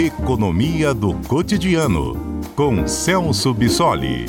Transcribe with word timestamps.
Economia 0.00 0.94
do 0.94 1.12
Cotidiano, 1.28 2.16
com 2.56 2.86
Celso 2.88 3.52
Bissoli. 3.52 4.24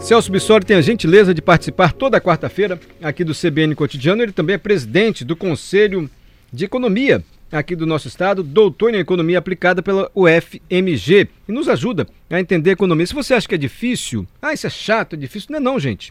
Celso 0.00 0.32
Bissoli 0.32 0.64
tem 0.64 0.78
a 0.78 0.80
gentileza 0.80 1.34
de 1.34 1.42
participar 1.42 1.92
toda 1.92 2.18
quarta-feira 2.18 2.80
aqui 3.02 3.22
do 3.22 3.34
CBN 3.34 3.74
Cotidiano. 3.74 4.22
Ele 4.22 4.32
também 4.32 4.54
é 4.54 4.58
presidente 4.58 5.26
do 5.26 5.36
Conselho 5.36 6.08
de 6.50 6.64
Economia 6.64 7.22
aqui 7.52 7.76
do 7.76 7.84
nosso 7.84 8.08
estado, 8.08 8.42
doutor 8.42 8.94
em 8.94 8.98
economia 8.98 9.38
aplicada 9.38 9.82
pela 9.82 10.10
UFMG 10.14 11.28
e 11.46 11.52
nos 11.52 11.68
ajuda 11.68 12.08
a 12.30 12.40
entender 12.40 12.70
a 12.70 12.72
economia. 12.72 13.06
Se 13.06 13.12
você 13.12 13.34
acha 13.34 13.46
que 13.46 13.54
é 13.54 13.58
difícil, 13.58 14.26
ah, 14.40 14.54
isso 14.54 14.66
é 14.66 14.70
chato, 14.70 15.12
é 15.12 15.18
difícil, 15.18 15.48
não 15.50 15.58
é 15.58 15.60
não, 15.60 15.78
gente. 15.78 16.10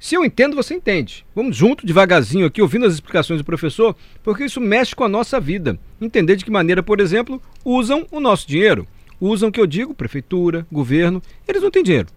Se 0.00 0.14
eu 0.14 0.24
entendo, 0.24 0.56
você 0.56 0.72
entende. 0.72 1.26
Vamos 1.36 1.54
junto, 1.54 1.84
devagarzinho 1.84 2.46
aqui, 2.46 2.62
ouvindo 2.62 2.86
as 2.86 2.94
explicações 2.94 3.38
do 3.38 3.44
professor, 3.44 3.94
porque 4.22 4.44
isso 4.44 4.58
mexe 4.58 4.96
com 4.96 5.04
a 5.04 5.08
nossa 5.10 5.38
vida. 5.38 5.78
Entender 6.00 6.36
de 6.36 6.44
que 6.46 6.50
maneira, 6.50 6.82
por 6.82 7.00
exemplo, 7.00 7.40
usam 7.62 8.06
o 8.10 8.18
nosso 8.18 8.48
dinheiro. 8.48 8.88
Usam 9.20 9.50
o 9.50 9.52
que 9.52 9.60
eu 9.60 9.66
digo, 9.66 9.92
prefeitura, 9.92 10.66
governo, 10.72 11.22
eles 11.46 11.62
não 11.62 11.70
têm 11.70 11.82
dinheiro. 11.82 12.08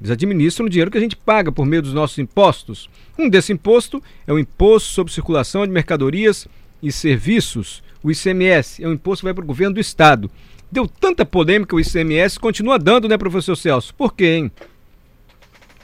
Eles 0.00 0.10
administram 0.10 0.64
o 0.64 0.70
dinheiro 0.70 0.90
que 0.90 0.96
a 0.96 1.00
gente 1.02 1.14
paga 1.14 1.52
por 1.52 1.66
meio 1.66 1.82
dos 1.82 1.92
nossos 1.92 2.18
impostos. 2.18 2.88
Um 3.18 3.28
desse 3.28 3.52
imposto 3.52 4.02
é 4.26 4.32
o 4.32 4.38
Imposto 4.38 4.88
sobre 4.88 5.12
Circulação 5.12 5.66
de 5.66 5.72
Mercadorias 5.72 6.48
e 6.82 6.90
Serviços, 6.90 7.82
o 8.02 8.10
ICMS. 8.10 8.82
É 8.82 8.88
um 8.88 8.94
imposto 8.94 9.20
que 9.20 9.26
vai 9.26 9.34
para 9.34 9.44
o 9.44 9.46
governo 9.46 9.74
do 9.74 9.80
Estado. 9.80 10.30
Deu 10.72 10.88
tanta 10.88 11.26
polêmica 11.26 11.76
o 11.76 11.80
ICMS, 11.80 12.40
continua 12.40 12.78
dando, 12.78 13.06
né, 13.06 13.18
professor 13.18 13.54
Celso? 13.54 13.94
Por 13.94 14.14
quê, 14.14 14.36
hein? 14.36 14.52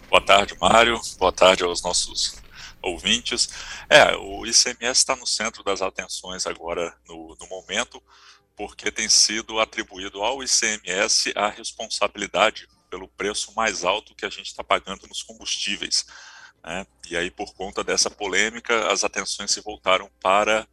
Boa 0.09 0.23
tarde, 0.23 0.57
Mário. 0.59 0.99
Boa 1.19 1.31
tarde 1.31 1.65
aos 1.65 1.83
nossos 1.83 2.37
ouvintes. 2.81 3.51
É, 3.91 4.17
o 4.17 4.47
ICMS 4.47 5.01
está 5.01 5.15
no 5.15 5.27
centro 5.27 5.63
das 5.63 5.83
atenções 5.83 6.47
agora 6.47 6.97
no, 7.07 7.37
no 7.39 7.47
momento, 7.47 8.03
porque 8.57 8.91
tem 8.91 9.07
sido 9.07 9.61
atribuído 9.61 10.23
ao 10.23 10.43
ICMS 10.43 11.35
a 11.37 11.49
responsabilidade 11.51 12.67
pelo 12.89 13.07
preço 13.07 13.53
mais 13.55 13.85
alto 13.85 14.15
que 14.15 14.25
a 14.25 14.31
gente 14.31 14.47
está 14.47 14.65
pagando 14.65 15.07
nos 15.07 15.23
combustíveis. 15.23 16.07
Né? 16.65 16.87
E 17.11 17.15
aí, 17.15 17.31
por 17.31 17.53
conta 17.53 17.85
dessa 17.85 18.11
polêmica, 18.11 18.91
as 18.91 19.05
atenções 19.05 19.51
se 19.51 19.61
voltaram 19.61 20.11
para 20.23 20.67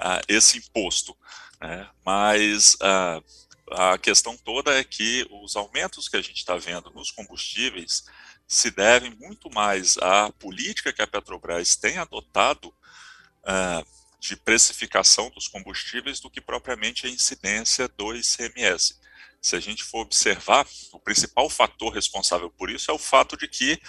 uh, 0.00 0.24
esse 0.26 0.56
imposto. 0.56 1.14
Né? 1.60 1.86
Mas 2.02 2.72
uh, 2.76 3.22
a 3.70 3.98
questão 3.98 4.34
toda 4.34 4.78
é 4.78 4.82
que 4.82 5.28
os 5.30 5.56
aumentos 5.56 6.08
que 6.08 6.16
a 6.16 6.22
gente 6.22 6.38
está 6.38 6.56
vendo 6.56 6.90
nos 6.90 7.10
combustíveis 7.10 8.04
se 8.48 8.70
devem 8.70 9.14
muito 9.16 9.48
mais 9.50 9.96
à 9.98 10.32
política 10.32 10.92
que 10.92 11.02
a 11.02 11.06
Petrobras 11.06 11.76
tem 11.76 11.98
adotado 11.98 12.68
uh, 12.68 13.86
de 14.18 14.34
precificação 14.34 15.30
dos 15.30 15.46
combustíveis 15.46 16.18
do 16.18 16.30
que 16.30 16.40
propriamente 16.40 17.06
a 17.06 17.10
incidência 17.10 17.86
do 17.88 18.14
ICMS 18.16 18.98
se 19.40 19.56
a 19.56 19.60
gente 19.60 19.84
for 19.84 20.00
observar, 20.00 20.66
o 20.92 20.98
principal 20.98 21.48
fator 21.48 21.92
responsável 21.92 22.50
por 22.50 22.70
isso 22.70 22.90
é 22.90 22.94
o 22.94 22.98
fato 22.98 23.36
de 23.36 23.46
que 23.48 23.80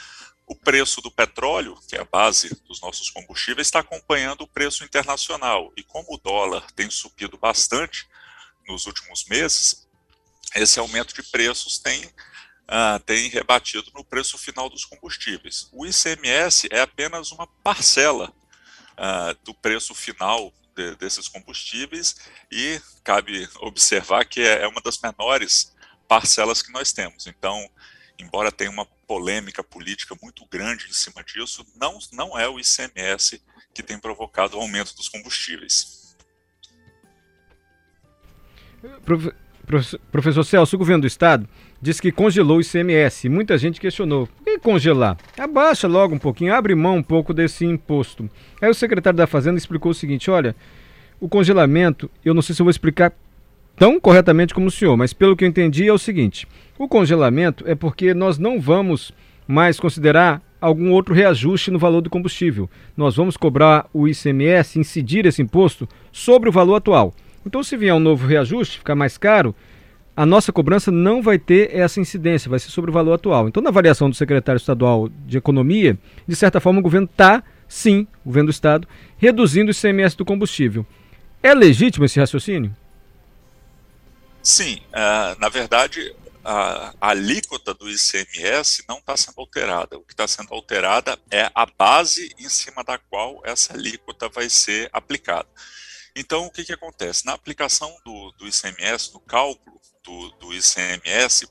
o 0.46 0.56
preço 0.56 1.02
do 1.02 1.12
petróleo, 1.12 1.80
que 1.88 1.96
é 1.96 2.02
a 2.02 2.06
base 2.06 2.50
dos 2.68 2.82
nossos 2.82 3.10
combustíveis, 3.10 3.68
está 3.68 3.80
acompanhando 3.80 4.42
o 4.42 4.48
preço 4.48 4.84
internacional. 4.84 5.72
E 5.78 5.84
como 5.84 6.08
o 6.14 6.18
dólar 6.18 6.72
tem 6.72 6.90
subido 6.90 7.38
bastante 7.38 8.08
nos 8.68 8.86
últimos 8.88 9.26
meses, 9.26 9.88
esse 10.56 10.80
aumento 10.80 11.14
de 11.14 11.22
preços 11.24 11.78
tem, 11.78 12.10
uh, 12.70 13.00
tem 13.00 13.28
rebatido 13.28 13.92
no 13.94 14.04
preço 14.04 14.38
final 14.38 14.70
dos 14.70 14.86
combustíveis. 14.86 15.68
O 15.74 15.86
ICMS 15.86 16.70
é 16.72 16.82
apenas 16.82 17.32
uma 17.32 17.48
parcela 17.48 18.32
uh, 18.92 19.38
do 19.44 19.54
preço 19.54 19.96
final 19.96 20.54
de, 20.76 20.96
desses 20.96 21.28
combustíveis 21.28 22.16
e 22.52 22.80
cabe 23.04 23.50
observar 23.60 24.26
que 24.26 24.42
é, 24.42 24.64
é 24.64 24.68
uma 24.68 24.82
das 24.82 25.00
menores 25.00 25.76
parcelas 26.08 26.62
que 26.62 26.72
nós 26.72 26.94
temos. 26.94 27.28
Então, 27.28 27.70
embora 28.18 28.52
tenha 28.52 28.70
uma 28.70 28.86
polêmica 28.86 29.64
política 29.64 30.16
muito 30.22 30.46
grande 30.46 30.88
em 30.88 30.94
cima 30.94 31.24
disso, 31.24 31.66
não, 31.76 31.98
não 32.12 32.38
é 32.38 32.48
o 32.48 32.60
ICMS 32.60 33.42
que 33.74 33.82
tem 33.82 33.98
provocado 33.98 34.58
o 34.58 34.62
aumento 34.62 34.96
dos 34.96 35.10
combustíveis. 35.10 36.16
Professor 40.12 40.44
Celso, 40.44 40.76
o 40.76 40.80
governo 40.80 41.02
do 41.02 41.08
estado 41.08 41.48
disse 41.80 42.02
que 42.02 42.12
congelou 42.12 42.58
o 42.58 42.62
ICMS. 42.62 43.30
Muita 43.30 43.56
gente 43.56 43.80
questionou. 43.80 44.26
Por 44.26 44.44
que 44.44 44.58
congelar? 44.58 45.16
Abaixa 45.38 45.88
logo 45.88 46.16
um 46.16 46.18
pouquinho, 46.18 46.56
abre 46.56 46.74
mão 46.74 46.98
um 46.98 47.04
pouco 47.04 47.36
desse 47.36 47.66
imposto. 47.66 48.28
Aí 48.60 48.68
o 48.68 48.74
secretário 48.74 49.18
da 49.18 49.28
Fazenda 49.28 49.60
explicou 49.60 49.92
o 49.92 49.96
seguinte: 49.96 50.32
olha, 50.32 50.56
o 51.20 51.30
congelamento, 51.30 52.10
eu 52.26 52.34
não 52.34 52.42
sei 52.42 52.56
se 52.56 52.62
eu 52.62 52.66
vou 52.66 52.72
explicar 52.72 53.14
tão 53.76 54.00
corretamente 54.00 54.56
como 54.56 54.68
o 54.68 54.72
senhor, 54.72 54.98
mas 54.98 55.14
pelo 55.14 55.38
que 55.38 55.44
eu 55.44 55.48
entendi 55.48 55.88
é 55.88 55.94
o 55.94 56.00
seguinte: 56.00 56.48
o 56.76 56.88
congelamento 56.88 57.64
é 57.68 57.76
porque 57.76 58.12
nós 58.16 58.40
não 58.40 58.60
vamos 58.60 59.14
mais 59.48 59.80
considerar 59.80 60.42
algum 60.60 60.92
outro 60.92 61.14
reajuste 61.14 61.70
no 61.70 61.78
valor 61.78 62.02
do 62.02 62.10
combustível. 62.10 62.68
Nós 62.98 63.16
vamos 63.16 63.38
cobrar 63.38 63.88
o 63.94 64.08
ICMS, 64.08 64.80
incidir 64.80 65.28
esse 65.28 65.44
imposto 65.44 65.88
sobre 66.12 66.50
o 66.50 66.52
valor 66.52 66.76
atual. 66.76 67.14
Então, 67.50 67.64
se 67.64 67.76
vier 67.76 67.96
um 67.96 68.00
novo 68.00 68.28
reajuste, 68.28 68.78
ficar 68.78 68.94
mais 68.94 69.18
caro, 69.18 69.56
a 70.16 70.24
nossa 70.24 70.54
cobrança 70.54 70.92
não 70.92 71.20
vai 71.20 71.40
ter 71.40 71.76
essa 71.76 72.00
incidência, 72.00 72.48
vai 72.48 72.60
ser 72.60 72.70
sobre 72.70 72.92
o 72.92 72.94
valor 72.94 73.14
atual. 73.14 73.48
Então, 73.48 73.64
na 73.64 73.70
avaliação 73.70 74.08
do 74.08 74.16
secretário 74.16 74.60
estadual 74.60 75.10
de 75.26 75.40
Economia, 75.40 75.98
de 76.28 76.36
certa 76.36 76.60
forma, 76.60 76.80
o 76.80 76.84
governo 76.84 77.10
está, 77.12 77.42
sim, 77.68 78.06
o 78.24 78.30
governo 78.30 78.50
do 78.50 78.52
Estado, 78.52 78.88
reduzindo 79.18 79.72
o 79.72 79.72
ICMS 79.72 80.16
do 80.16 80.24
combustível. 80.24 80.86
É 81.42 81.56
legítimo 81.56 82.06
esse 82.06 82.20
raciocínio? 82.20 82.72
Sim, 84.44 84.80
uh, 84.90 85.40
na 85.40 85.50
verdade, 85.50 86.14
a, 86.46 86.94
alíquota 87.02 87.74
do 87.74 87.90
ICMS 87.90 88.84
não 88.88 89.00
está 89.00 89.18
sendo 89.18 89.40
alterada. 89.40 89.98
O 89.98 90.02
que 90.02 90.14
está 90.14 90.28
sendo 90.28 90.54
alterada 90.54 91.18
é 91.32 91.50
a 91.56 91.66
base 91.66 92.32
em 92.38 92.48
cima 92.48 92.84
da 92.84 93.00
qual 93.00 93.42
essa 93.44 93.74
alíquota 93.74 94.30
vai 94.30 94.52
ser 94.52 94.88
aplicada. 94.94 95.48
Então, 96.16 96.46
o 96.46 96.52
que, 96.52 96.64
que 96.64 96.74
acontece? 96.74 97.26
Na 97.26 97.34
aplicação 97.34 97.96
do, 98.04 98.32
do 98.32 98.48
ICMS, 98.48 99.14
no 99.14 99.20
cálculo 99.20 99.80
do, 100.04 100.32
do 100.32 100.54
ICMS, 100.54 101.48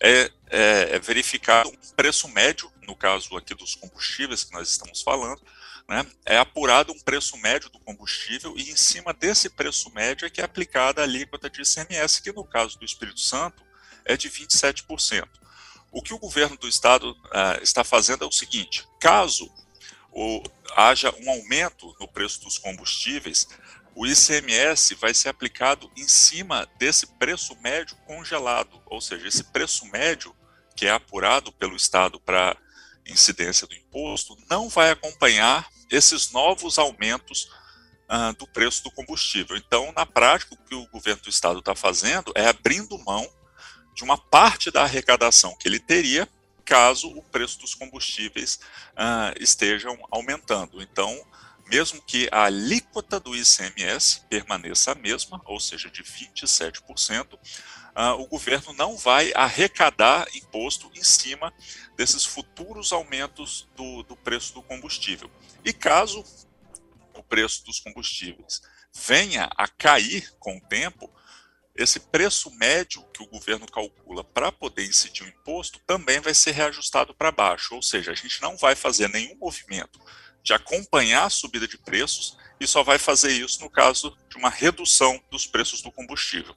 é, 0.00 0.10
é, 0.10 0.30
é, 0.50 0.98
verificado 0.98 1.68
um 1.68 1.94
preço 1.94 2.28
médio, 2.28 2.72
no 2.86 2.96
caso 2.96 3.36
aqui 3.36 3.54
dos 3.54 3.74
combustíveis 3.74 4.44
que 4.44 4.52
nós 4.52 4.68
estamos 4.68 5.02
falando, 5.02 5.42
né, 5.88 6.06
é 6.24 6.38
apurado 6.38 6.92
um 6.92 7.00
preço 7.00 7.36
médio 7.38 7.70
do 7.70 7.78
combustível 7.80 8.54
e 8.56 8.70
em 8.70 8.76
cima 8.76 9.12
desse 9.12 9.48
preço 9.48 9.90
médio 9.94 10.26
é 10.26 10.30
que 10.30 10.40
é 10.40 10.44
aplicada 10.44 11.00
a 11.00 11.04
alíquota 11.04 11.48
de 11.48 11.62
ICMS, 11.62 12.22
que 12.22 12.32
no 12.32 12.44
caso 12.44 12.78
do 12.78 12.84
Espírito 12.84 13.20
Santo 13.20 13.62
é 14.04 14.16
de 14.16 14.30
27%. 14.30 15.26
O 15.90 16.02
que 16.02 16.12
o 16.12 16.18
governo 16.18 16.56
do 16.56 16.68
estado 16.68 17.12
uh, 17.12 17.62
está 17.62 17.82
fazendo 17.82 18.22
é 18.22 18.26
o 18.26 18.32
seguinte: 18.32 18.86
caso 19.00 19.50
o, 20.12 20.42
haja 20.76 21.14
um 21.20 21.30
aumento 21.30 21.94
no 21.98 22.06
preço 22.06 22.42
dos 22.42 22.58
combustíveis, 22.58 23.48
o 23.98 24.06
ICMS 24.06 24.94
vai 24.94 25.12
ser 25.12 25.28
aplicado 25.28 25.90
em 25.96 26.06
cima 26.06 26.68
desse 26.78 27.04
preço 27.04 27.56
médio 27.60 27.96
congelado, 28.06 28.80
ou 28.86 29.00
seja, 29.00 29.26
esse 29.26 29.42
preço 29.42 29.84
médio 29.86 30.32
que 30.76 30.86
é 30.86 30.90
apurado 30.92 31.50
pelo 31.50 31.74
Estado 31.74 32.20
para 32.20 32.56
incidência 33.04 33.66
do 33.66 33.74
imposto 33.74 34.38
não 34.48 34.68
vai 34.68 34.92
acompanhar 34.92 35.68
esses 35.90 36.30
novos 36.30 36.78
aumentos 36.78 37.50
uh, 38.08 38.32
do 38.38 38.46
preço 38.46 38.84
do 38.84 38.90
combustível. 38.92 39.56
Então, 39.56 39.92
na 39.96 40.06
prática, 40.06 40.54
o 40.54 40.58
que 40.58 40.76
o 40.76 40.86
governo 40.90 41.22
do 41.22 41.28
Estado 41.28 41.58
está 41.58 41.74
fazendo 41.74 42.32
é 42.36 42.46
abrindo 42.46 42.96
mão 43.00 43.28
de 43.96 44.04
uma 44.04 44.16
parte 44.16 44.70
da 44.70 44.84
arrecadação 44.84 45.56
que 45.58 45.66
ele 45.66 45.80
teria 45.80 46.28
caso 46.64 47.08
o 47.08 47.22
preço 47.24 47.58
dos 47.58 47.74
combustíveis 47.74 48.60
uh, 48.92 49.34
estejam 49.40 49.98
aumentando. 50.08 50.80
Então, 50.80 51.20
mesmo 51.68 52.00
que 52.02 52.28
a 52.32 52.44
alíquota 52.44 53.20
do 53.20 53.36
ICMS 53.36 54.22
permaneça 54.28 54.92
a 54.92 54.94
mesma, 54.94 55.40
ou 55.44 55.60
seja, 55.60 55.90
de 55.90 56.02
27%, 56.02 57.34
uh, 57.34 57.38
ah, 57.94 58.14
o 58.14 58.26
governo 58.26 58.72
não 58.72 58.96
vai 58.96 59.32
arrecadar 59.34 60.26
imposto 60.34 60.90
em 60.94 61.02
cima 61.02 61.52
desses 61.96 62.24
futuros 62.24 62.92
aumentos 62.92 63.68
do, 63.76 64.02
do 64.04 64.16
preço 64.16 64.54
do 64.54 64.62
combustível. 64.62 65.30
E 65.64 65.72
caso 65.72 66.24
o 67.14 67.22
preço 67.22 67.64
dos 67.64 67.80
combustíveis 67.80 68.62
venha 68.94 69.50
a 69.56 69.68
cair 69.68 70.32
com 70.38 70.56
o 70.56 70.60
tempo, 70.60 71.12
esse 71.74 72.00
preço 72.00 72.50
médio 72.52 73.04
que 73.12 73.22
o 73.22 73.26
governo 73.26 73.66
calcula 73.66 74.24
para 74.24 74.50
poder 74.50 74.84
incidir 74.84 75.24
o 75.24 75.28
imposto 75.28 75.78
também 75.86 76.18
vai 76.18 76.34
ser 76.34 76.52
reajustado 76.52 77.14
para 77.14 77.30
baixo, 77.30 77.74
ou 77.74 77.82
seja, 77.82 78.10
a 78.10 78.14
gente 78.14 78.40
não 78.40 78.56
vai 78.56 78.74
fazer 78.74 79.08
nenhum 79.08 79.36
movimento 79.36 80.00
de 80.48 80.54
acompanhar 80.54 81.26
a 81.26 81.30
subida 81.30 81.68
de 81.68 81.76
preços 81.76 82.36
e 82.58 82.66
só 82.66 82.82
vai 82.82 82.98
fazer 82.98 83.30
isso 83.32 83.62
no 83.62 83.68
caso 83.68 84.16
de 84.30 84.38
uma 84.38 84.48
redução 84.48 85.20
dos 85.30 85.46
preços 85.46 85.82
do 85.82 85.92
combustível. 85.92 86.54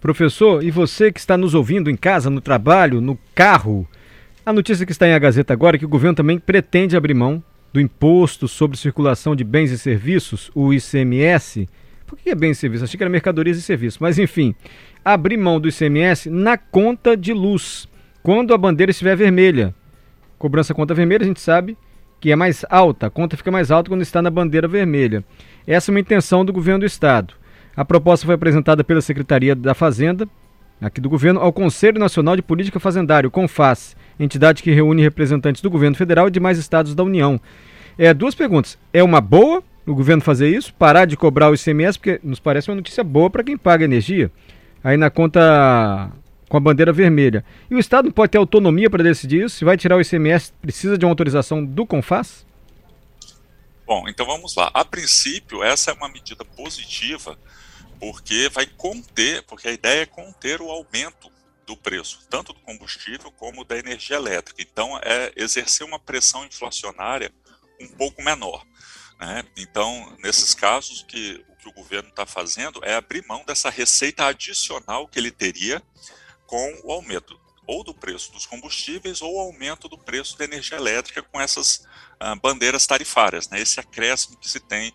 Professor, 0.00 0.62
e 0.64 0.70
você 0.70 1.12
que 1.12 1.18
está 1.18 1.36
nos 1.36 1.52
ouvindo 1.52 1.90
em 1.90 1.96
casa, 1.96 2.30
no 2.30 2.40
trabalho, 2.40 3.00
no 3.00 3.18
carro, 3.34 3.86
A 4.44 4.52
notícia 4.52 4.84
que 4.84 4.90
está 4.90 5.06
em 5.06 5.14
a 5.14 5.18
Gazeta 5.20 5.52
agora 5.52 5.76
é 5.76 5.78
que 5.78 5.84
o 5.84 5.88
governo 5.88 6.16
também 6.16 6.36
pretende 6.36 6.96
abrir 6.96 7.14
mão 7.14 7.42
do 7.72 7.80
Imposto 7.80 8.48
sobre 8.48 8.76
Circulação 8.76 9.36
de 9.36 9.44
Bens 9.44 9.70
e 9.70 9.78
Serviços, 9.78 10.50
o 10.52 10.72
ICMS. 10.72 11.68
Por 12.04 12.18
que 12.18 12.30
é 12.30 12.34
bens 12.34 12.56
e 12.56 12.60
serviços? 12.60 12.82
Achei 12.82 12.98
que 12.98 13.04
era 13.04 13.10
mercadorias 13.10 13.56
e 13.56 13.62
serviços. 13.62 14.00
Mas 14.00 14.18
enfim, 14.18 14.52
abrir 15.04 15.36
mão 15.36 15.60
do 15.60 15.68
ICMS 15.68 16.28
na 16.28 16.58
conta 16.58 17.16
de 17.16 17.32
luz, 17.32 17.88
quando 18.20 18.52
a 18.52 18.58
bandeira 18.58 18.90
estiver 18.90 19.16
vermelha. 19.16 19.72
Cobrança 20.38 20.74
conta 20.74 20.92
vermelha, 20.92 21.22
a 21.22 21.26
gente 21.26 21.40
sabe 21.40 21.76
que 22.22 22.30
é 22.30 22.36
mais 22.36 22.64
alta, 22.70 23.08
a 23.08 23.10
conta 23.10 23.36
fica 23.36 23.50
mais 23.50 23.72
alta 23.72 23.90
quando 23.90 24.02
está 24.02 24.22
na 24.22 24.30
bandeira 24.30 24.68
vermelha. 24.68 25.24
Essa 25.66 25.90
é 25.90 25.92
uma 25.92 25.98
intenção 25.98 26.44
do 26.44 26.52
governo 26.52 26.78
do 26.78 26.86
estado. 26.86 27.34
A 27.76 27.84
proposta 27.84 28.24
foi 28.24 28.36
apresentada 28.36 28.84
pela 28.84 29.00
Secretaria 29.00 29.56
da 29.56 29.74
Fazenda, 29.74 30.28
aqui 30.80 31.00
do 31.00 31.10
governo, 31.10 31.40
ao 31.40 31.52
Conselho 31.52 31.98
Nacional 31.98 32.36
de 32.36 32.42
Política 32.42 32.78
Fazendária, 32.78 33.26
o 33.26 33.30
CONFAS, 33.30 33.96
entidade 34.20 34.62
que 34.62 34.70
reúne 34.70 35.02
representantes 35.02 35.60
do 35.60 35.68
governo 35.68 35.96
federal 35.96 36.28
e 36.28 36.30
demais 36.30 36.58
estados 36.58 36.94
da 36.94 37.02
União. 37.02 37.40
É, 37.98 38.14
duas 38.14 38.36
perguntas. 38.36 38.78
É 38.92 39.02
uma 39.02 39.20
boa 39.20 39.60
o 39.84 39.92
governo 39.92 40.22
fazer 40.22 40.48
isso, 40.48 40.72
parar 40.74 41.06
de 41.06 41.16
cobrar 41.16 41.50
o 41.50 41.54
ICMS, 41.54 41.98
porque 41.98 42.20
nos 42.22 42.38
parece 42.38 42.70
uma 42.70 42.76
notícia 42.76 43.02
boa 43.02 43.28
para 43.28 43.42
quem 43.42 43.58
paga 43.58 43.84
energia. 43.84 44.30
Aí 44.84 44.96
na 44.96 45.10
conta 45.10 46.08
com 46.52 46.58
a 46.58 46.60
bandeira 46.60 46.92
vermelha. 46.92 47.42
E 47.70 47.74
o 47.74 47.78
Estado 47.78 48.12
pode 48.12 48.32
ter 48.32 48.36
autonomia 48.36 48.90
para 48.90 49.02
decidir 49.02 49.46
isso? 49.46 49.56
Se 49.56 49.64
vai 49.64 49.74
tirar 49.74 49.96
o 49.96 50.02
ICMS, 50.02 50.52
precisa 50.60 50.98
de 50.98 51.04
uma 51.06 51.10
autorização 51.10 51.64
do 51.64 51.86
CONFAS? 51.86 52.44
Bom, 53.86 54.06
então 54.06 54.26
vamos 54.26 54.54
lá. 54.54 54.70
A 54.74 54.84
princípio, 54.84 55.64
essa 55.64 55.92
é 55.92 55.94
uma 55.94 56.10
medida 56.10 56.44
positiva, 56.44 57.38
porque 57.98 58.50
vai 58.50 58.66
conter, 58.66 59.42
porque 59.44 59.66
a 59.66 59.72
ideia 59.72 60.02
é 60.02 60.06
conter 60.06 60.60
o 60.60 60.70
aumento 60.70 61.32
do 61.64 61.74
preço, 61.74 62.20
tanto 62.28 62.52
do 62.52 62.60
combustível 62.60 63.32
como 63.38 63.64
da 63.64 63.78
energia 63.78 64.16
elétrica. 64.16 64.60
Então, 64.60 65.00
é 65.02 65.32
exercer 65.34 65.86
uma 65.86 65.98
pressão 65.98 66.44
inflacionária 66.44 67.32
um 67.80 67.88
pouco 67.88 68.22
menor. 68.22 68.62
Né? 69.18 69.42
Então, 69.56 70.14
nesses 70.22 70.52
casos, 70.52 71.02
que, 71.08 71.42
o 71.48 71.56
que 71.56 71.68
o 71.70 71.72
governo 71.72 72.10
está 72.10 72.26
fazendo 72.26 72.78
é 72.84 72.94
abrir 72.94 73.24
mão 73.26 73.42
dessa 73.46 73.70
receita 73.70 74.26
adicional 74.26 75.08
que 75.08 75.18
ele 75.18 75.30
teria 75.30 75.82
com 76.52 76.80
o 76.84 76.92
aumento 76.92 77.40
ou 77.66 77.82
do 77.82 77.94
preço 77.94 78.30
dos 78.30 78.44
combustíveis 78.44 79.22
ou 79.22 79.40
aumento 79.40 79.88
do 79.88 79.96
preço 79.96 80.36
da 80.36 80.44
energia 80.44 80.76
elétrica 80.76 81.22
com 81.22 81.40
essas 81.40 81.86
ah, 82.20 82.34
bandeiras 82.34 82.86
tarifárias, 82.86 83.48
né? 83.48 83.58
esse 83.58 83.80
acréscimo 83.80 84.36
que 84.36 84.50
se 84.50 84.60
tem 84.60 84.92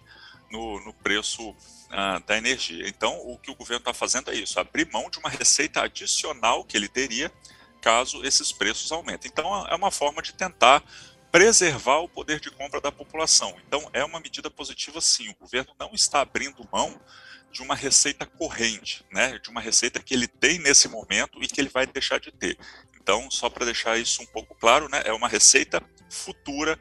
no, 0.51 0.79
no 0.85 0.93
preço 0.93 1.55
ah, 1.89 2.21
da 2.27 2.37
energia. 2.37 2.87
Então, 2.87 3.17
o 3.25 3.39
que 3.39 3.49
o 3.49 3.55
governo 3.55 3.79
está 3.79 3.91
fazendo 3.91 4.29
é 4.29 4.35
isso: 4.35 4.59
abrir 4.59 4.87
mão 4.91 5.09
de 5.09 5.17
uma 5.17 5.29
receita 5.29 5.81
adicional 5.81 6.63
que 6.63 6.77
ele 6.77 6.87
teria 6.87 7.31
caso 7.81 8.23
esses 8.23 8.51
preços 8.51 8.91
aumentem. 8.91 9.31
Então, 9.33 9.65
é 9.65 9.73
uma 9.73 9.89
forma 9.89 10.21
de 10.21 10.33
tentar 10.33 10.83
preservar 11.31 11.99
o 11.99 12.09
poder 12.09 12.39
de 12.39 12.49
compra 12.49 12.79
da 12.79 12.91
população. 12.91 13.55
Então, 13.67 13.89
é 13.93 14.03
uma 14.03 14.19
medida 14.19 14.49
positiva, 14.49 15.01
sim. 15.01 15.29
O 15.29 15.35
governo 15.39 15.73
não 15.79 15.91
está 15.93 16.21
abrindo 16.21 16.67
mão 16.71 16.99
de 17.51 17.61
uma 17.61 17.75
receita 17.75 18.25
corrente, 18.25 19.03
né? 19.11 19.39
de 19.41 19.49
uma 19.49 19.61
receita 19.61 19.99
que 19.99 20.13
ele 20.13 20.27
tem 20.27 20.59
nesse 20.59 20.87
momento 20.87 21.41
e 21.41 21.47
que 21.47 21.59
ele 21.59 21.69
vai 21.69 21.85
deixar 21.85 22.19
de 22.19 22.31
ter. 22.31 22.57
Então, 23.01 23.29
só 23.31 23.49
para 23.49 23.65
deixar 23.65 23.97
isso 23.97 24.21
um 24.21 24.25
pouco 24.25 24.55
claro, 24.59 24.89
né? 24.89 25.01
é 25.05 25.13
uma 25.13 25.27
receita 25.27 25.81
futura 26.09 26.77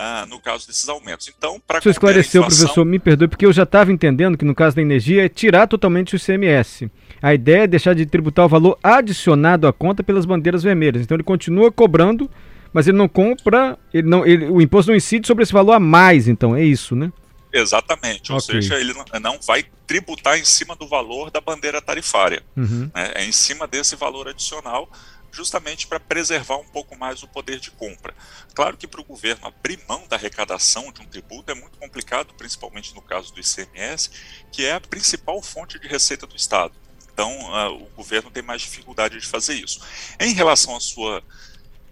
ah, 0.00 0.24
no 0.26 0.40
caso 0.40 0.64
desses 0.66 0.88
aumentos. 0.88 1.28
Então, 1.28 1.60
para 1.66 1.80
Você 1.80 1.90
esclareceu, 1.90 2.42
inflação... 2.42 2.66
professor, 2.66 2.84
me 2.84 3.00
perdoe, 3.00 3.26
porque 3.26 3.44
eu 3.44 3.52
já 3.52 3.64
estava 3.64 3.90
entendendo 3.90 4.38
que 4.38 4.44
no 4.44 4.54
caso 4.54 4.76
da 4.76 4.82
energia 4.82 5.24
é 5.24 5.28
tirar 5.28 5.66
totalmente 5.66 6.14
o 6.14 6.16
ICMS. 6.16 6.88
A 7.20 7.34
ideia 7.34 7.64
é 7.64 7.66
deixar 7.66 7.94
de 7.94 8.06
tributar 8.06 8.44
o 8.44 8.48
valor 8.48 8.78
adicionado 8.80 9.66
à 9.66 9.72
conta 9.72 10.04
pelas 10.04 10.24
bandeiras 10.24 10.62
vermelhas. 10.62 11.02
Então 11.02 11.16
ele 11.16 11.24
continua 11.24 11.72
cobrando, 11.72 12.30
mas 12.78 12.86
ele 12.86 12.96
não 12.96 13.08
compra, 13.08 13.76
ele 13.92 14.08
não, 14.08 14.24
ele, 14.24 14.44
o 14.46 14.62
imposto 14.62 14.92
não 14.92 14.96
incide 14.96 15.26
sobre 15.26 15.42
esse 15.42 15.52
valor 15.52 15.72
a 15.72 15.80
mais, 15.80 16.28
então, 16.28 16.54
é 16.54 16.62
isso, 16.62 16.94
né? 16.94 17.12
Exatamente, 17.52 18.30
ou 18.30 18.38
okay. 18.38 18.62
seja, 18.62 18.76
ele 18.78 18.94
não 19.20 19.40
vai 19.40 19.64
tributar 19.84 20.38
em 20.38 20.44
cima 20.44 20.76
do 20.76 20.86
valor 20.86 21.28
da 21.28 21.40
bandeira 21.40 21.82
tarifária. 21.82 22.40
Uhum. 22.56 22.88
Né? 22.94 23.12
É 23.16 23.24
em 23.24 23.32
cima 23.32 23.66
desse 23.66 23.96
valor 23.96 24.28
adicional 24.28 24.88
justamente 25.32 25.88
para 25.88 25.98
preservar 25.98 26.58
um 26.58 26.68
pouco 26.68 26.96
mais 26.96 27.20
o 27.24 27.26
poder 27.26 27.58
de 27.58 27.72
compra. 27.72 28.14
Claro 28.54 28.76
que 28.76 28.86
para 28.86 29.00
o 29.00 29.04
governo 29.04 29.48
abrir 29.48 29.80
mão 29.88 30.06
da 30.08 30.14
arrecadação 30.14 30.92
de 30.92 31.00
um 31.00 31.04
tributo 31.04 31.50
é 31.50 31.56
muito 31.56 31.78
complicado, 31.78 32.32
principalmente 32.34 32.94
no 32.94 33.02
caso 33.02 33.34
do 33.34 33.40
ICMS, 33.40 34.08
que 34.52 34.64
é 34.64 34.74
a 34.74 34.80
principal 34.80 35.42
fonte 35.42 35.80
de 35.80 35.88
receita 35.88 36.28
do 36.28 36.36
Estado. 36.36 36.74
Então, 37.12 37.36
uh, 37.50 37.74
o 37.74 37.90
governo 37.96 38.30
tem 38.30 38.44
mais 38.44 38.62
dificuldade 38.62 39.18
de 39.18 39.26
fazer 39.26 39.54
isso. 39.54 39.80
Em 40.20 40.32
relação 40.32 40.76
à 40.76 40.80
sua 40.80 41.24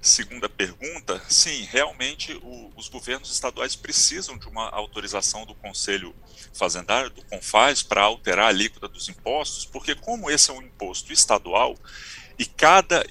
segunda 0.06 0.49
pergunta, 0.49 1.20
sim, 1.29 1.62
realmente 1.70 2.32
o, 2.43 2.73
os 2.76 2.88
governos 2.88 3.31
estaduais 3.31 3.76
precisam 3.76 4.38
de 4.38 4.49
uma 4.49 4.69
autorização 4.70 5.44
do 5.44 5.55
Conselho 5.55 6.14
Fazendário, 6.55 7.11
do 7.11 7.25
CONFAS, 7.26 7.82
para 7.82 8.03
alterar 8.03 8.47
a 8.47 8.49
alíquota 8.49 8.88
dos 8.88 9.08
impostos, 9.08 9.67
porque 9.67 9.94
como 9.94 10.31
esse 10.31 10.50
é 10.50 10.55
um 10.55 10.62
imposto 10.62 11.12
estadual, 11.12 11.76
e 12.38 12.44
cada 12.44 13.05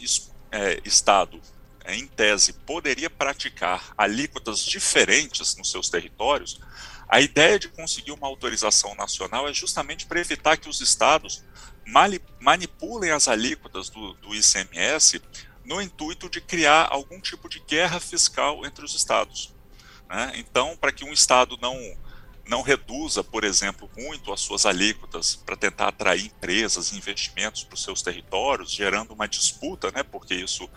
é, 0.52 0.80
estado, 0.86 1.42
é, 1.84 1.96
em 1.96 2.08
tese, 2.08 2.54
poderia 2.54 3.10
praticar 3.10 3.94
alíquotas 3.98 4.60
diferentes 4.60 5.56
nos 5.56 5.70
seus 5.70 5.90
territórios. 5.90 6.60
A 7.08 7.22
ideia 7.22 7.60
de 7.60 7.68
conseguir 7.70 8.12
uma 8.12 8.28
autorização 8.28 8.96
nacional 8.96 9.48
é 9.48 9.54
justamente 9.54 10.06
para 10.06 10.20
evitar 10.20 10.58
que 10.58 10.70
os 10.70 10.82
estados 10.82 11.44
manipulem 12.42 13.12
as 13.12 13.28
alíquotas 13.28 13.90
do, 13.90 14.14
do 14.14 14.34
ICMS 14.34 15.22
no 15.66 15.82
intuito 15.82 16.30
de 16.30 16.40
criar 16.40 16.88
algum 16.90 17.20
tipo 17.20 17.50
de 17.50 17.60
guerra 17.60 18.00
fiscal 18.00 18.66
entre 18.66 18.86
os 18.86 18.94
estados. 18.94 19.54
Né? 20.10 20.34
Então, 20.36 20.78
para 20.78 20.92
que 20.92 21.04
um 21.04 21.14
estado 21.14 21.58
não 21.62 21.76
não 22.48 22.62
reduza, 22.62 23.24
por 23.24 23.44
exemplo, 23.44 23.90
muito 23.98 24.32
as 24.32 24.40
suas 24.40 24.68
alíquotas 24.68 25.36
para 25.36 25.56
tentar 25.56 25.88
atrair 25.88 26.26
empresas 26.26 26.92
e 26.92 26.96
investimentos 26.96 27.64
para 27.64 27.74
os 27.74 27.82
seus 27.82 28.04
territórios, 28.04 28.72
gerando 28.72 29.16
uma 29.16 29.28
disputa, 29.28 29.92
né, 29.92 30.04
porque 30.04 30.36
isso 30.36 30.70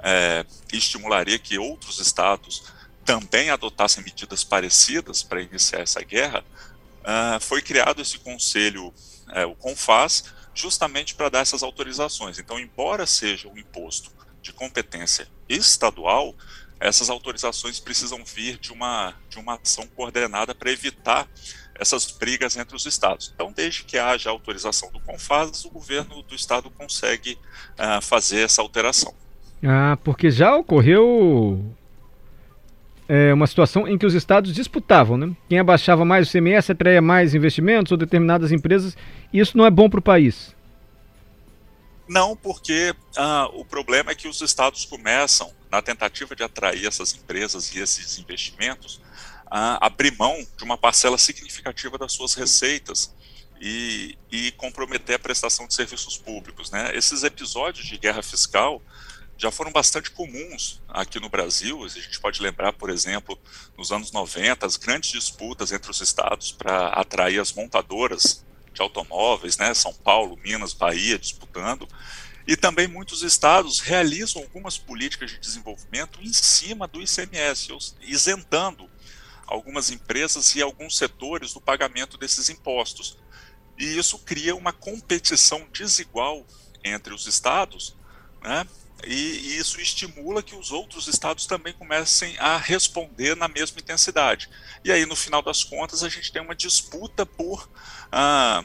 é, 0.00 0.44
estimularia 0.70 1.38
que 1.38 1.58
outros 1.58 1.98
estados 1.98 2.64
também 3.04 3.50
adotassem 3.50 4.04
medidas 4.04 4.44
parecidas 4.44 5.22
para 5.22 5.40
iniciar 5.40 5.80
essa 5.80 6.02
guerra, 6.02 6.44
uh, 7.00 7.40
foi 7.40 7.60
criado 7.60 8.00
esse 8.00 8.18
conselho, 8.18 8.92
é, 9.32 9.44
o 9.44 9.54
CONFAS, 9.54 10.24
justamente 10.54 11.14
para 11.14 11.28
dar 11.28 11.40
essas 11.40 11.62
autorizações. 11.62 12.38
Então, 12.38 12.58
embora 12.58 13.06
seja 13.06 13.48
um 13.48 13.58
imposto 13.58 14.10
de 14.44 14.52
competência 14.52 15.26
estadual, 15.48 16.34
essas 16.78 17.08
autorizações 17.08 17.80
precisam 17.80 18.22
vir 18.24 18.58
de 18.58 18.72
uma, 18.72 19.14
de 19.30 19.38
uma 19.38 19.54
ação 19.54 19.86
coordenada 19.96 20.54
para 20.54 20.70
evitar 20.70 21.26
essas 21.74 22.10
brigas 22.10 22.56
entre 22.56 22.76
os 22.76 22.84
estados. 22.84 23.32
Então, 23.34 23.50
desde 23.50 23.84
que 23.84 23.98
haja 23.98 24.28
autorização 24.28 24.92
do 24.92 25.00
CONFAS, 25.00 25.64
o 25.64 25.70
governo 25.70 26.22
do 26.22 26.34
estado 26.34 26.70
consegue 26.70 27.38
uh, 27.72 28.02
fazer 28.02 28.42
essa 28.42 28.60
alteração. 28.60 29.14
Ah, 29.62 29.96
porque 30.04 30.30
já 30.30 30.54
ocorreu 30.54 31.74
é, 33.08 33.32
uma 33.32 33.46
situação 33.46 33.88
em 33.88 33.96
que 33.96 34.04
os 34.04 34.12
estados 34.12 34.54
disputavam, 34.54 35.16
né? 35.16 35.34
Quem 35.48 35.58
abaixava 35.58 36.04
mais 36.04 36.28
o 36.28 36.30
CMS 36.30 36.70
atraía 36.70 37.00
mais 37.00 37.34
investimentos 37.34 37.90
ou 37.90 37.98
determinadas 37.98 38.52
empresas. 38.52 38.94
Isso 39.32 39.56
não 39.56 39.64
é 39.64 39.70
bom 39.70 39.88
para 39.88 40.00
o 40.00 40.02
país. 40.02 40.54
Não, 42.06 42.36
porque 42.36 42.94
uh, 43.16 43.58
o 43.58 43.64
problema 43.64 44.10
é 44.10 44.14
que 44.14 44.28
os 44.28 44.40
estados 44.40 44.84
começam 44.84 45.52
na 45.70 45.80
tentativa 45.82 46.36
de 46.36 46.42
atrair 46.42 46.86
essas 46.86 47.14
empresas 47.14 47.74
e 47.74 47.80
esses 47.80 48.18
investimentos, 48.18 49.00
a 49.46 49.84
abrir 49.86 50.16
mão 50.16 50.46
de 50.56 50.64
uma 50.64 50.76
parcela 50.76 51.18
significativa 51.18 51.98
das 51.98 52.12
suas 52.12 52.34
receitas 52.34 53.14
e, 53.60 54.16
e 54.30 54.52
comprometer 54.52 55.16
a 55.16 55.18
prestação 55.18 55.66
de 55.66 55.74
serviços 55.74 56.16
públicos. 56.16 56.70
Né? 56.70 56.96
Esses 56.96 57.22
episódios 57.22 57.86
de 57.86 57.98
guerra 57.98 58.22
fiscal 58.22 58.82
já 59.36 59.50
foram 59.50 59.72
bastante 59.72 60.10
comuns 60.10 60.80
aqui 60.88 61.18
no 61.18 61.28
Brasil. 61.28 61.84
A 61.84 61.88
gente 61.88 62.20
pode 62.20 62.40
lembrar, 62.40 62.72
por 62.72 62.90
exemplo, 62.90 63.38
nos 63.76 63.90
anos 63.90 64.12
90, 64.12 64.64
as 64.64 64.76
grandes 64.76 65.10
disputas 65.10 65.72
entre 65.72 65.90
os 65.90 66.00
estados 66.00 66.52
para 66.52 66.88
atrair 66.88 67.40
as 67.40 67.52
montadoras 67.52 68.44
de 68.74 68.82
automóveis, 68.82 69.56
né? 69.56 69.72
São 69.72 69.94
Paulo, 69.94 70.36
Minas, 70.36 70.74
Bahia 70.74 71.18
disputando. 71.18 71.88
E 72.46 72.56
também 72.56 72.86
muitos 72.86 73.22
estados 73.22 73.80
realizam 73.80 74.42
algumas 74.42 74.76
políticas 74.76 75.30
de 75.30 75.38
desenvolvimento 75.38 76.20
em 76.20 76.32
cima 76.32 76.86
do 76.86 77.00
ICMS, 77.00 77.68
isentando 78.02 78.90
algumas 79.46 79.90
empresas 79.90 80.54
e 80.54 80.60
alguns 80.60 80.98
setores 80.98 81.54
do 81.54 81.60
pagamento 81.60 82.18
desses 82.18 82.50
impostos. 82.50 83.16
E 83.78 83.96
isso 83.96 84.18
cria 84.18 84.54
uma 84.54 84.72
competição 84.72 85.66
desigual 85.72 86.46
entre 86.84 87.14
os 87.14 87.26
estados, 87.26 87.96
né? 88.42 88.66
E, 89.06 89.56
isso 89.58 89.80
estimula 89.80 90.42
que 90.42 90.54
os 90.54 90.70
outros 90.70 91.08
estados 91.08 91.46
também 91.46 91.72
comecem 91.72 92.36
a 92.38 92.56
responder 92.56 93.36
na 93.36 93.48
mesma 93.48 93.80
intensidade. 93.80 94.48
E 94.84 94.92
aí, 94.92 95.04
no 95.06 95.16
final 95.16 95.42
das 95.42 95.64
contas, 95.64 96.02
a 96.02 96.08
gente 96.08 96.32
tem 96.32 96.40
uma 96.40 96.54
disputa 96.54 97.26
por 97.26 97.68
ah, 98.12 98.64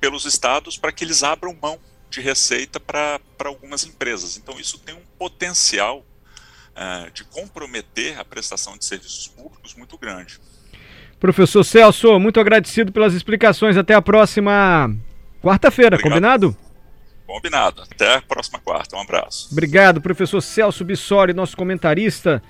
pelos 0.00 0.24
estados 0.24 0.76
para 0.76 0.90
que 0.90 1.04
eles 1.04 1.22
abram 1.22 1.56
mão 1.60 1.78
de 2.08 2.20
receita 2.20 2.80
para 2.80 3.20
algumas 3.44 3.84
empresas. 3.84 4.36
Então, 4.36 4.58
isso 4.58 4.78
tem 4.78 4.94
um 4.94 5.02
potencial 5.18 6.04
uh, 6.70 7.10
de 7.12 7.22
comprometer 7.24 8.18
a 8.18 8.24
prestação 8.24 8.76
de 8.76 8.84
serviços 8.84 9.28
públicos 9.28 9.74
muito 9.74 9.96
grande. 9.96 10.40
Professor 11.20 11.62
Celso, 11.62 12.18
muito 12.18 12.40
agradecido 12.40 12.90
pelas 12.90 13.14
explicações. 13.14 13.76
Até 13.76 13.94
a 13.94 14.02
próxima 14.02 14.90
quarta-feira, 15.42 16.00
combinado? 16.00 16.56
Combinado. 17.30 17.82
Até 17.82 18.16
a 18.16 18.22
próxima 18.22 18.58
quarta. 18.58 18.96
Um 18.96 19.00
abraço. 19.00 19.48
Obrigado, 19.52 20.00
professor 20.00 20.40
Celso 20.40 20.84
Bissori, 20.84 21.32
nosso 21.32 21.56
comentarista. 21.56 22.42